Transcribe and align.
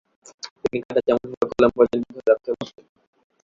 তিনি 0.61 0.77
কাঁটাচামচ 0.85 1.29
বা 1.31 1.45
কলম 1.51 1.71
পর্যন্ত 1.77 2.05
ধরে 2.09 2.27
রাখতে 2.29 2.49
পারতেন 2.51 2.85
না। 2.85 2.93